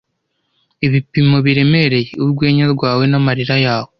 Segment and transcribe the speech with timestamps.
[0.85, 3.89] Ibipimo biremereye!- Urwenya rwawe n'amarira yawe